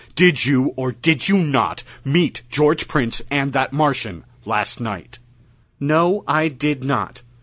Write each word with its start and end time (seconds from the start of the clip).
Did 0.15 0.45
you 0.45 0.73
or 0.77 0.91
did 0.93 1.27
you 1.27 1.37
not 1.37 1.83
meet 2.03 2.41
George 2.49 2.87
Prince 2.87 3.21
and 3.29 3.53
that 3.53 3.71
Martian, 3.71 4.23
last 4.45 4.79
night?" 4.79 5.19
"No, 5.79 6.23
I 6.27 6.47
did 6.47 6.83
not. 6.83 7.21